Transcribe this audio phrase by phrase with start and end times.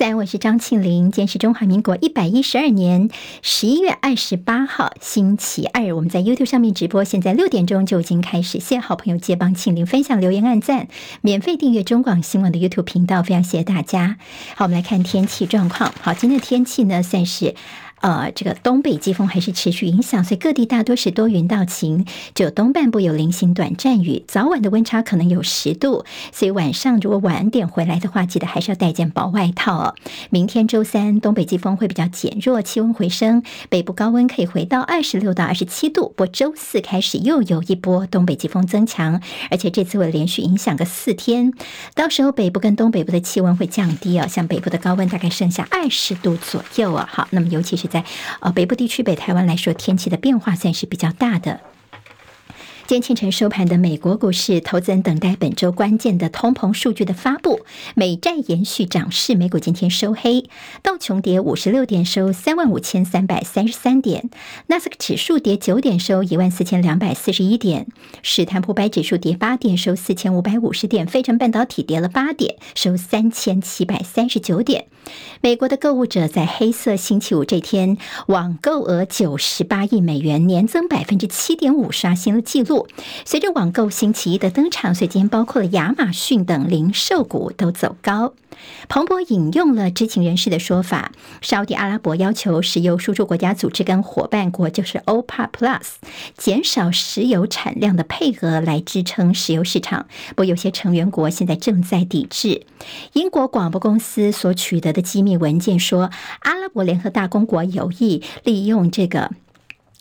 [0.00, 1.10] 三，我是张庆林。
[1.10, 3.10] 今天是中华民国一百一十二年
[3.42, 5.94] 十一月二十八号，星期二。
[5.94, 8.52] 我们在 YouTube 上面直播，现在六点钟就已经开始。
[8.60, 10.88] 谢谢好朋友接帮庆玲分享留言、按赞，
[11.20, 14.16] 免费订阅中广新闻的 YouTube 频道，非常谢谢大家。
[14.56, 15.92] 好，我们来看天气状况。
[16.00, 17.54] 好，今天的天气呢，算是。
[18.00, 24.24] 呃，这个东北季风还是持续影响，所以各地大多是多云到晴，只有东半部有零星短暂雨。
[24.26, 29.94] 早晚的温差可能有十度，所以晚上如果晚点回来的话，记得还是要带件薄外套哦。
[30.30, 36.08] 明天周三，东北季风会比较减弱，气温回升，北部高温可以回到二十六到二十七度。
[36.16, 39.20] 不过周四开始又有一波东北季风增强，
[39.50, 41.52] 而且这次会连续影响个四天，
[41.94, 47.06] 到时候北部跟东北部的气温会降低哦，像北部的高温大概剩下二十度左右哦。
[47.10, 48.02] 好，那么尤其是在
[48.40, 51.60] 呃北部地区、北台湾来说，天气的变化算是比较大的。
[52.90, 57.60] 今天清晨收盘的美国股市，投资人等待本周关键的通膨数据的发布。
[57.94, 60.46] 美债延续涨势，美股今天收黑，
[60.82, 64.22] 道琼跌五十六点，收三万五千三百三十三点；
[64.66, 67.84] 纳斯克指数跌九点，收一万四千两百四十一点；
[68.24, 74.86] 史坦普百指数跌八点，收四千五百五十点；费城半导体跌了八点，收三千七百三十九点。
[75.40, 82.79] 美国的购物者在黑色星期五这天网购额九十八亿美元，年增百分之七点五，刷新了纪录。
[83.24, 88.34] 随着网购星期一的登场，所以今天包括了亚马逊等零售股都走高。
[88.88, 95.80] 彭博引用了知情人士的说法，沙乌地阿拉伯要求石油输出国家组织跟伙伴国，就是 OPEC Plus，
[96.36, 100.06] 减少石油产量的配额来支撑石油市场。
[100.30, 102.66] 不过有些成员国现在正在抵制。
[103.14, 109.30] 英国广播公司所取得的机密文件说，阿拉伯联合大公国有意利用这个。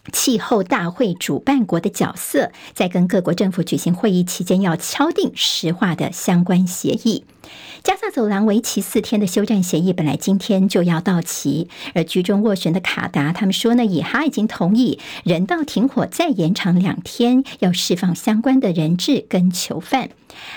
[0.10, 7.26] 气候大会主办国的角色，在跟各国政府举行会议期间，要敲定石化的相关协议。
[7.84, 20.10] 加萨走廊为期四天的休战协议本来今天就要到期，而居中斡旋的卡达他们说呢，以哈已经同意人道停火再延长两天，要释放相关的人质跟囚犯。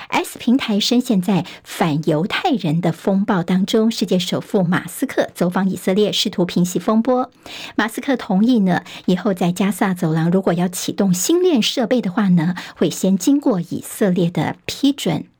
[0.08, 7.30] S 平台深陷在反犹太人的风暴当中，世界首富马斯克走访以色列，试图平息风波。
[7.76, 15.31] 马斯克同意呢，以后在加萨走廊如果要启动星链设备的话呢，会先经过以色列的批准。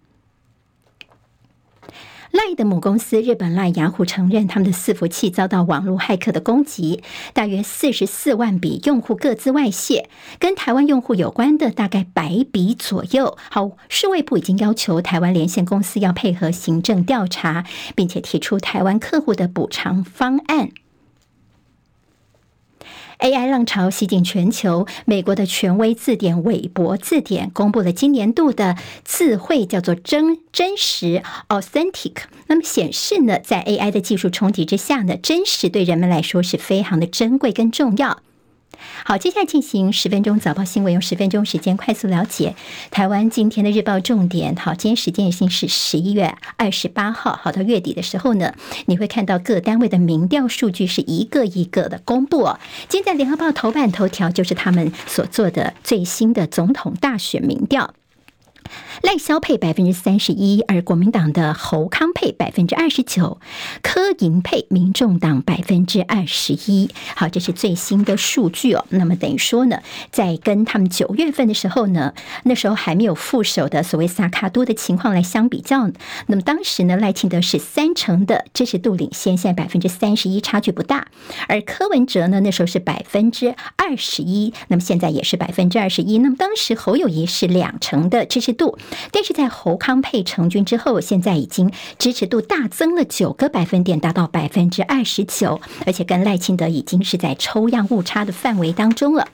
[2.32, 7.03] 赖的母公司日本赖雅虎承认，他们的伺服器遭到网络骇客的攻击，
[7.34, 13.37] 大约四十四万笔用户各自外泄，跟台湾用户有关的大概百笔左右。
[13.50, 20.70] 好，世卫部已经要求台湾连线公司要配合行政调查，并且提出台湾客户的补偿方案。
[23.22, 32.14] AI 浪潮席卷全球，美国的权威字典韦伯字典公布了今年度的字汇，叫做真真实 （authentic）。
[32.48, 38.18] 那么显示呢，在 AI 的技术冲击之下呢，真实对人们来说是非常的珍贵跟重要。
[39.04, 42.54] 好，接下来进行十分钟早报新闻，用十分钟时间快速了解
[42.90, 44.54] 台湾今天的日报重点。
[44.56, 48.54] 好，今天时间已经是十一月二十八号，好，到月底的时候呢，
[48.86, 52.48] 你会看到各单位的民调数据是一个一个的公布。
[52.88, 57.94] 今天在联合报头版头条就是他们所做的最新的总统大选民调。
[59.02, 63.40] 赖萧配百分之三十一，而国民党的侯康配百分之二十九，
[63.82, 66.90] 柯银配民众党百分之二十一。
[67.16, 68.84] 好，这是最新的数据哦。
[68.90, 75.90] 那么等于说呢，在跟他们九月份的时候呢，那时候还没有副手的所谓萨卡多的情况来相比较，
[76.26, 81.08] 那么当时呢，赖清德是三成的支持度领先，现在百分之三十一，差距不大。
[81.48, 86.18] 而柯文哲呢，那时候是百分之二十一，那么现在也是百分之二十一。
[86.18, 88.61] 那么当时侯友谊是两成的支持度。
[89.10, 99.28] 但是在侯康配成军之后，现在已经支持度大增了九个百分点，达到百分之二十九，而且跟赖清德已经是在抽样误差的范围当中了。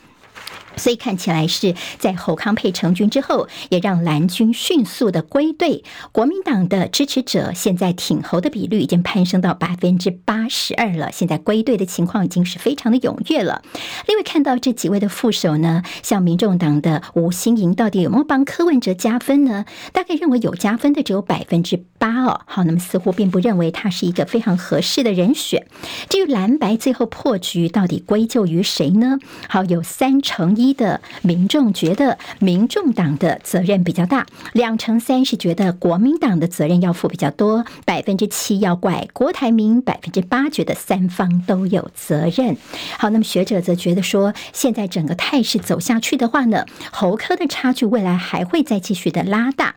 [0.78, 5.85] 所以看起来是在侯康配成军之后，也让蓝军迅速的归队。
[6.12, 11.11] 国民党的支持者现在挺侯的比率已经攀升到百分之八十二了。
[11.12, 13.62] 现在归队的情况已经是非常的踊跃了。
[14.06, 19.64] 另外看到这几位的副手呢，像民众党的吴欣盈，到底有没有帮柯文哲加分呢？
[19.93, 22.43] 大概认为有加分的只有百分之八哦。
[22.47, 25.67] 好，那么似乎并不认为他是一个非常合适的人选。
[26.08, 29.19] 至于蓝白最后破局到底归咎于谁呢？
[29.49, 30.68] 好，有三成一。
[30.75, 42.56] 的民众觉得民众党的责任比较大，两成三是觉得国民党的责任要负比较多，百分之七要怪郭台铭，百分之八觉得三方都有责任。
[42.99, 49.76] 好，那么学者则觉得说，现在整个态势走下去的话呢，侯科的差距未来还会再继续的拉大。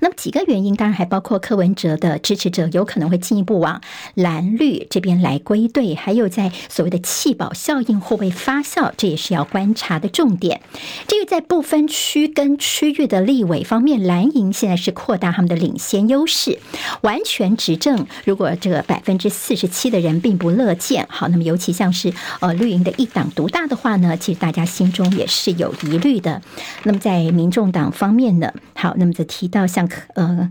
[0.00, 3.80] 那么几个原因，当然还包括柯文哲的支持者有可能会进一步往
[4.14, 10.60] 蓝绿这边来归队，还有在所谓的弃保效应会不会发酵，这也是要观察的重点。
[11.06, 16.58] 至于在不分区跟区域的立委方面，蓝营现在是扩大他们的领先优势，
[17.02, 18.06] 完全执政。
[18.24, 26.40] 如果这个百分之四十七的人并不乐见，好，那么尤其像是呃绿营的一党独大的话呢，其实大家心中也是有疑虑的。
[26.84, 30.50] 那么在民众党方面呢，好，那么则提到像呃。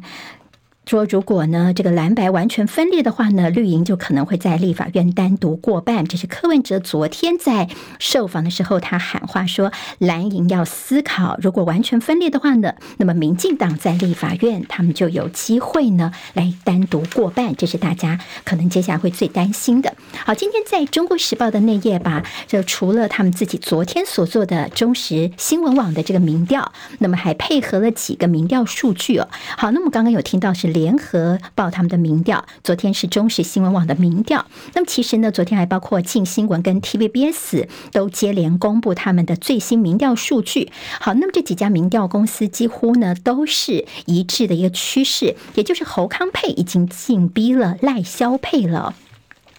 [0.87, 6.05] 说如果呢，这个蓝白完全分裂的话呢，绿营就可能会在立法院单独过半。
[6.05, 7.67] 这是柯文哲昨天在
[7.97, 17.55] 受访的时候，他喊话说，蓝营要思考，如果完全分裂的话呢，那么民进党在立法院他们就有机会呢来单独过半。
[17.55, 19.94] 这是大家可能接下来会最担心的。
[20.23, 29.27] 好，今天在中国时报的内页吧，就除了他们自己昨天所做的中时新闻网的这个民调，那么还配合了几个民调数据哦。
[29.57, 30.75] 好，那么刚刚有听到是。
[30.75, 34.45] 联合报他们的民调，昨天是中时新闻网的民调。
[34.73, 40.69] 那么其实呢，昨天还包括镜新闻跟 TVBS 都接连公布他们的最新民调数据。
[40.99, 48.93] 好，那么这几家民调公司几乎呢都是一致的一个趋势，也就是侯康配已经紧逼了赖萧配了。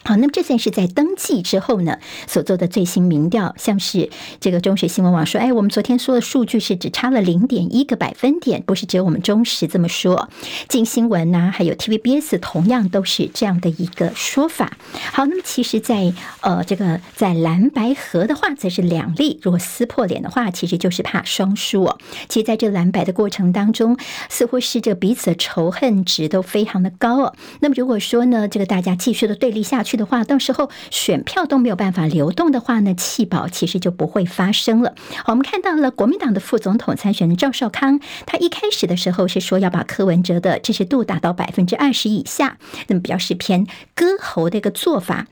[0.07, 1.99] 好，那么这算是在登记之后呢
[2.29, 4.09] 所做的最新民调，像是
[4.39, 10.29] 这个中时新闻网说，哎，我们昨天说的数据是只差了零点一个百分点，不是只有我们中时这么说，
[10.69, 14.77] 镜新闻呐，还有 TVBS 同样都是这样的一个说法。
[15.13, 21.99] 好，那么其实在，呃这个在蓝白合的话，则是两立，如果撕破脸的话，其实就是怕双输哦。
[22.29, 23.99] 其实在这蓝白的过程当中，
[24.29, 27.35] 似乎是这个彼此的仇恨值都非常的高哦。
[27.59, 29.96] 那么如果说呢，这个大家继续的对立下去。
[29.97, 34.95] 的话，到时候选票都没有办法流动的话呢，弃保其实就不会发生了。
[35.27, 42.59] 我们看到了国民党的副总统参选人赵少康，他一开始的时候是说要把柯文哲的支持度达到百分之二十以下，
[42.89, 45.27] 那么表示偏割喉的一个做法。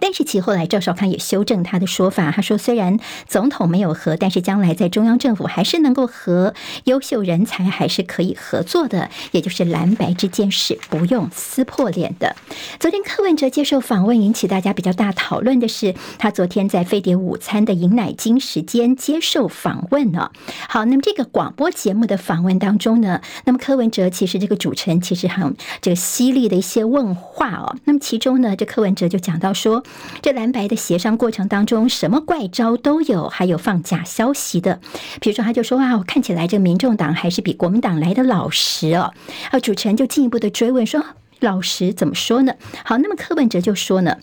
[0.00, 6.54] 但是其后来赵少康也修正他的说法，他说虽然总统没有和，但是将来在中央政府还是能够和
[6.84, 12.36] 优秀人才还是可以合作的，也就是蓝白之间是不用撕破脸的。
[12.78, 20.30] 昨天柯文哲接受访问，引起大家比较大讨论的是，他昨天在飞碟午餐的饮奶金时间接受访问呢。
[20.68, 27.76] 好，那么这个广播节目的访问当中呢，那么柯文哲其实这个主持人其实很这个犀利的一些问话哦。
[27.84, 29.82] 那么其中呢，这柯文哲就讲到说。
[30.22, 34.80] 这蓝白的协商过程当中，什么怪招都有，还有放假消息的。
[35.20, 39.12] 比如说，他就说啊，我看起来这个民众党还是比国民党来的老实哦。
[39.50, 41.04] 啊，主持人就进一步的追问说，
[41.40, 42.54] 老实怎么说呢？
[42.84, 44.16] 好，那么柯文哲就说呢。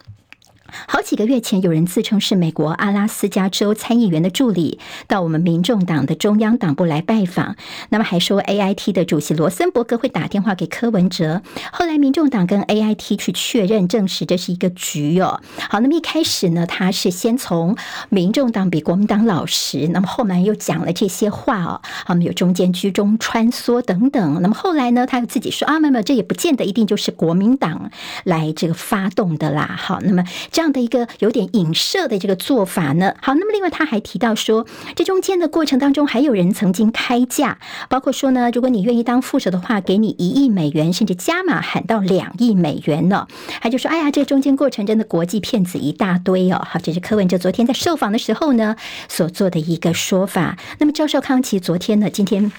[0.88, 7.56] 好几个月前，有人自称是美国阿拉斯加州参议员的助理，到我们民众党的中央党部来拜访。
[7.90, 11.42] 那么还说 AIT 的主席罗森伯格会打电话给柯文哲。
[11.72, 15.42] 后来民众党跟 AIT 去确认，证实这是一个局哦。
[15.70, 17.76] 好，那么一开始呢，他是先从
[18.10, 21.82] 民众党比国民党老实，那么后来又讲了这些话哦。
[22.06, 24.42] 好，有中间居中穿梭等等。
[24.42, 27.92] 那么后来呢，他又自己说啊，没有，这也不见得一定就是国民党
[28.24, 29.76] 来这个发动的啦。
[29.78, 34.66] 好，那么这这样的一个有点影射的这个做法呢，好，那么另外他还提到说，
[34.96, 37.58] 这中间的过程当中还有人曾经开价，
[37.90, 43.28] 包括说呢，如果你愿意当副手的话，给你一亿美元，甚至加码喊到两亿美元呢。
[43.60, 46.66] 他就说，哎呀，这中间过程真的国际骗子一大堆哦。
[46.66, 48.78] 好，这是柯文哲昨天在受访的时候呢
[49.10, 50.58] 所做的一个说法。
[50.80, 52.54] 那么赵少康其实昨天呢，今天。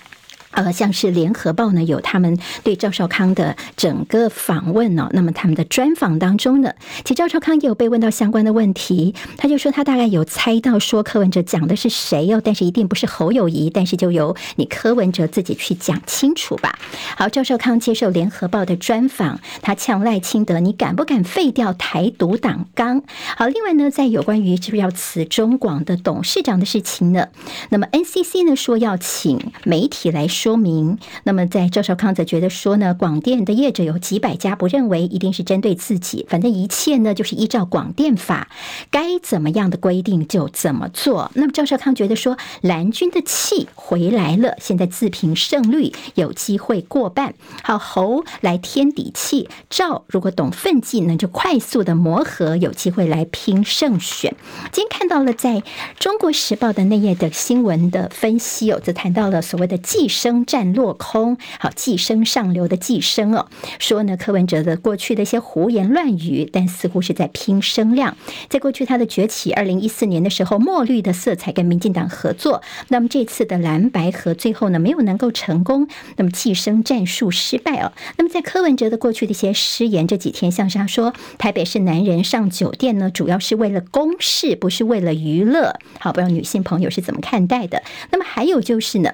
[0.54, 5.11] 呃，像是联合报呢，有他们对赵少康的整个访问呢、哦。
[5.12, 6.73] 那么他们的专访当中呢，
[7.04, 16.78] 其实赵少康也有被问到相关的问题，他就说他大概有猜到说柯文哲讲的是谁哦，但是一定不是侯友谊，但是就由你柯文哲自己去讲清楚吧。
[17.16, 23.02] 好，赵少康接受联合报的专访，他呛赖清德，你敢不敢废掉台独党纲？
[23.37, 27.26] 好，另外呢，在有关于是不是要辞中广的董事长的事情呢，
[27.70, 30.43] 那么 NCC 呢说要请媒体来说。
[30.44, 38.48] 说明，那么在赵少康则觉得说呢，广电的业者有几百家，不认为一定是针对自己，反正一切呢就是依照广电法
[38.90, 41.30] 该怎么样的规定就怎么做。
[41.32, 47.32] 那么赵少康觉得说，蓝军的气回来了，现在自评胜率有机会过半。
[47.62, 54.36] 好，侯来添底气，赵如果懂分际呢，就快速的磨合，有机会来拼胜选。
[54.70, 55.62] 今天看到了在
[55.98, 60.33] 中国时报的那页的新闻的分析哦，则谈到了所谓的寄生。
[60.34, 61.36] 生战落空。
[61.60, 63.46] 好，寄生上流的寄生哦，
[63.78, 68.16] 说呢柯文哲的过去的一些胡言乱语，但似乎是在拼声量。
[68.48, 75.86] 在过去他的崛起，二零一四年的时候，墨绿的色彩跟民进党合作，那么这次的蓝白合最后呢没有能够成功，
[76.16, 77.92] 那么寄生战术失败哦。
[78.16, 85.78] 那么在柯文哲的过去的一些失言，这几天像是他说台北市男人上酒店呢，主要是为了公事，不是为了娱乐。
[86.00, 87.82] 好，不知道女性朋友是怎么看待的？
[88.10, 89.12] 那么还有就是呢。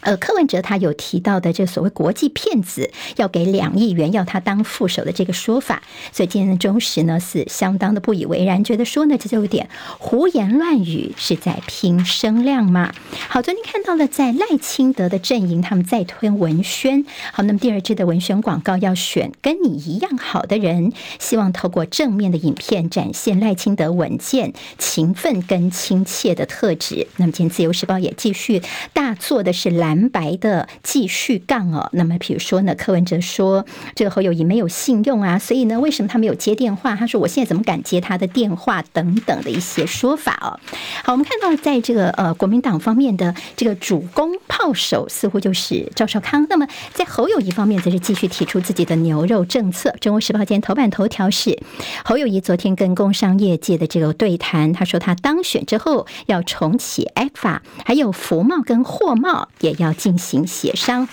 [0.00, 12.94] 呃，柯文哲他有提到的这所谓国际骗子要给两亿元要他当副手的这个说法，所以今天的中时呢是相当的不以为然，觉得说呢这就有点胡言乱语，是在拼声量吗？
[13.28, 27.06] 好，昨天看到了在赖清德的阵营，他们在推文宣，好，那么第二支的文宣广告要选跟你一样好的人，希望透过正面的影片展现赖清德稳健、勤奋跟亲切的特质。
[27.18, 28.62] 那么今天自由时报也继续
[28.94, 29.89] 大做的是来。
[29.90, 33.66] 蓝白的继续杠哦，那么比如说呢，柯文哲说
[33.96, 36.94] 这个侯友谊没有信用啊，所以呢，为什么他没有接电话？
[36.94, 38.84] 他说我现在怎么敢接他的电话？
[38.92, 40.60] 等等的一些说法哦。
[41.02, 49.92] 好，我们看到在这个呃国民党方面的这个主攻炮手似乎就是赵少康，那么在侯友谊方面则是继续提出自己的牛肉政策。
[50.00, 51.58] 中国时报今天头版头条是
[52.04, 59.79] 侯友谊昨天跟工商业界的这个对谈，他说他当选之后要重启 ECFA，还有服贸跟货贸也。
[59.80, 61.08] 要进行协商。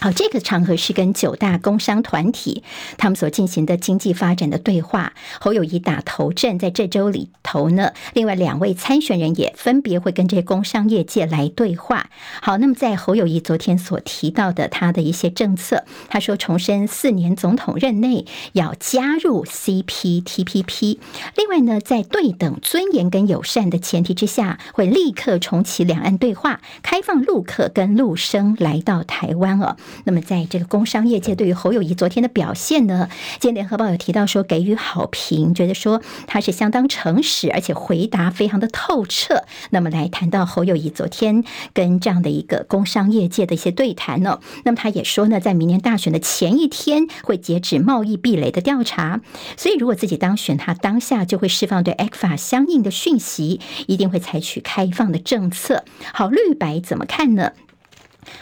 [0.00, 2.62] 好，这个场合是跟九大工商团体
[2.98, 5.12] 他们所进行的经济发展的对话。
[5.40, 12.10] 侯友宜打头阵，在这周里头呢，另外两位参选人也分别会跟这些工商业界来对话。
[12.40, 20.98] 好，那么在侯友宜昨天所提到的他的一些政策，他说重申四年总统任内要加入 CPTPP。
[21.34, 29.76] 另外呢，在对等、尊严跟友善的前提之下，会立刻重启两岸对话，开放陆客跟陆生来到台湾哦。
[30.04, 33.08] 那么，在这个工商业界对于侯友谊昨天的表现呢，
[33.40, 39.44] 今天联合报有提到说给予好评，觉得说他是相当诚实，而且回答非常的透彻。
[39.70, 49.20] 那么来谈到侯友谊昨天跟这样的一个工商业界的一些对谈呢，那么他也说呢，在明年大选的前一天会截止贸易壁垒的调查，
[49.56, 55.84] 所以如果自己当选，他当下就会释放对 ECFA 相应的讯息，一定会采取开放的政策。
[56.12, 57.52] 好，绿白怎么看呢？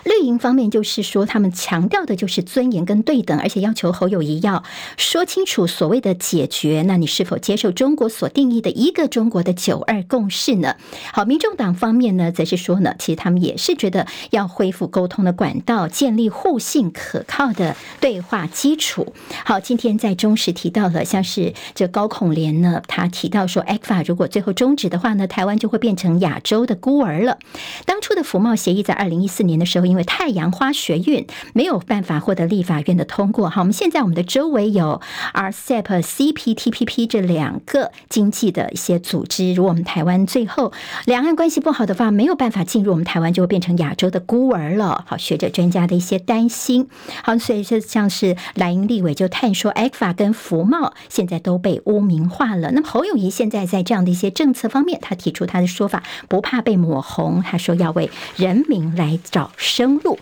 [0.05, 4.63] 绿营方面就是说，他们强调的就是尊严跟对等，而且要求侯友谊要
[4.97, 6.85] 说清楚所谓的解决。
[6.87, 10.77] 那你是否接受中国所定义的一个中国的九二共识呢？
[11.13, 19.13] 好，民众党方面呢，则是说呢，其实他们也是觉得要恢复沟通的管道，建立互信可靠的对话基础。
[19.45, 27.39] 好，今天在中时提到了，像是这高孔连呢，他提到说，ECFA 如果最后终止的话呢，台湾就会变成亚洲的孤儿了。
[27.85, 29.76] 当初的服贸协议在二零一四年的时候。
[29.85, 35.01] 因为太阳花学运没有办法获得立法院的通过，好，我们现在我们的周围有
[35.35, 40.73] RCEP、CPTPP 这两个经济的一些组织，如果我们台湾最后
[41.05, 45.05] 两岸关系不好的话，没有办法进入，我们台湾就会变成亚洲的孤儿了。
[45.07, 46.89] 好，学者专家的一些担心，
[47.25, 52.71] 好，所以就像是蓝营立委就探说，ECFA 跟福茂现在都被污名化了。
[52.73, 59.51] 那么侯友谊现在在这样的一些政策方面，他提出他的说法，不怕被抹红，他说要为人民来找。
[59.67, 60.19] 生路。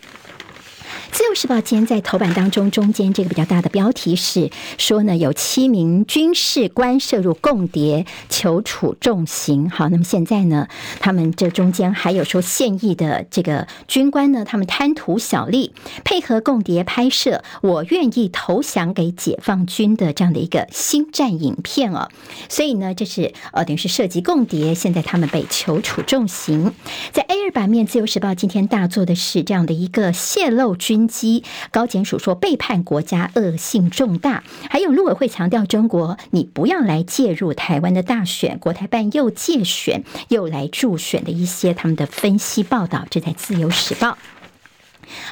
[1.35, 9.71] 时报今天在头版当中，中间这个比较大的标题是说呢，有七名军事官涉入共谍，求处重刑。
[9.71, 10.69] 好，那么现在呢，
[11.01, 15.73] 他们这中间还有说现役的这个军官呢，他们贪图小利，
[16.05, 22.11] 配合共谍拍摄“我愿意投降给解放军”的这样的一个心战影片哦。
[22.49, 26.73] 所以呢，这是呃等于是涉及共谍，现在他们被求处重刑。
[27.13, 31.09] 在 A 二版面，自由时报今天大做的是这样的一个泄露军。
[31.15, 31.24] 机
[31.71, 34.43] 高检署说背叛国家，恶性重大。
[34.69, 38.59] 还有陆委会强调中国，你不要来介入台湾的大选。
[38.59, 44.19] 国台办又借选又来助选的一些他们的分析报道，这在自由时报。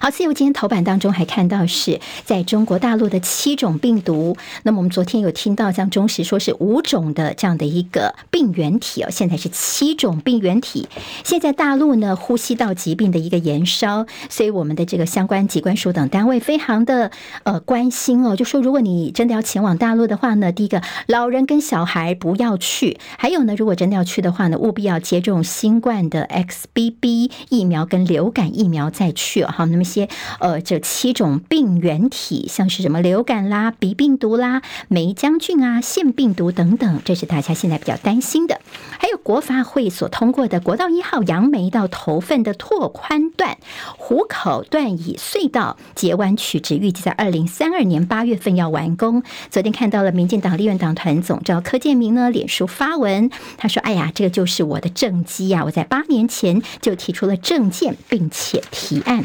[0.00, 4.37] 好，自由今天头版当中还看到是在中国大陆的七种病毒。
[4.62, 10.88] 那么我们昨天有听到像中时说是五种的这样的一个病原体哦，现在是七种病原体。
[11.25, 17.11] 现在大陆呢，呼吸道疾病的一个延烧，所以我们的这个相关机关署等单位非常的
[17.45, 29.49] 呃关心哦，就说如果你真的要前往大陆的话呢，第一个老人跟小孩不要去，还有呢，如果真的要去的话呢，务必要接种新冠的 XBB 疫苗跟流感疫苗再去哦。
[29.62, 30.09] 好，那么些
[30.40, 38.61] 呃这七种病原体，像是什么流感啦、鼻病毒啦、霉浆菌啊、腺病毒等等，这是大家现在比较担心的。
[38.99, 43.57] 还有国发会所通过的国道一号杨梅到头份的拓宽段、
[43.97, 49.23] 湖口段以隧道截弯取直，预计在二零三二年八月份要完工。
[49.49, 55.62] 昨天看到了民进党立院党团总召柯建铭呢，脸书发文，他说：“哎呀，这个就是我的政绩呀！
[55.64, 59.23] 我在八年前就提出了政见，并且提案。”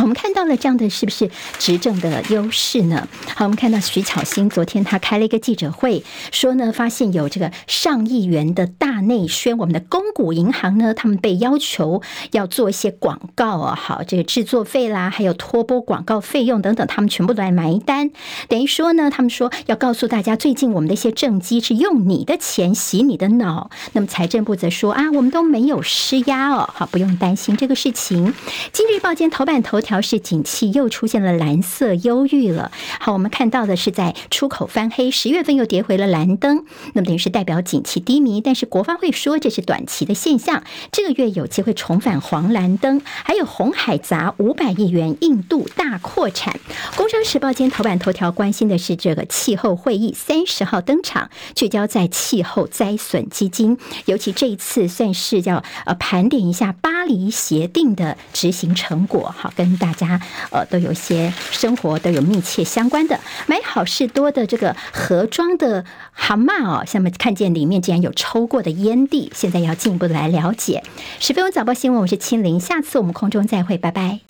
[0.00, 3.08] 我们看到了这样的是不是执政的优势呢？
[3.34, 18.10] 好，我们看到徐巧芯昨天他开了一个记者会，说呢，发现有这个上亿元的大内宣，我们的公股银行呢，他们被要求要做一些广告啊，好，这个制作费啦，还有托播广告费用等等，他们全部都来埋单。
[18.48, 23.70] 等于说呢，他们说要告诉大家，最近我们的一些政绩是用你的钱洗你的脑。
[23.92, 28.34] 那么财政部则说啊，我们都没有施压哦，好，不用担心这个事情。
[28.72, 32.72] 今日报今天头版头调试景气又出现了蓝色忧郁了。
[32.98, 36.64] 好，我们看到的是在出口翻黑，十月份又跌回了蓝灯，
[36.94, 38.40] 那么等于是代表景气低迷。
[38.40, 43.00] 但是国发会说这是短期的现象，这个月有机会重返黄蓝灯。
[43.04, 46.58] 还有红海砸五百亿元，印度大扩产。
[46.96, 59.32] 工商时报今天头版头条关心的是这个气候会议三十号登场，聚焦在气候灾损基金，尤其这一次算是要呃盘点一下巴黎协定的执行成果。
[59.38, 59.75] 好，跟。
[59.76, 70.82] 大家呃都有些生活都有密切相关的，买好事多的这个盒装的蛤蟆哦，下面看见里面竟然有抽过的烟蒂，现在要进一步的来了解。
[71.20, 74.20] 十分钟早报新闻，我是清林，下次我们空中再会，拜拜。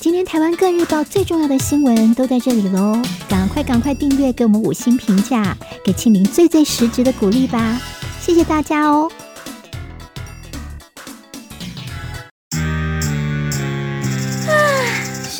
[0.00, 7.80] 今天台湾各日报最重要的新闻都在这里喽，赶快赶快订阅，给我们五星评价，给清林最最实质的鼓励吧，
[8.20, 9.10] 谢谢大家哦。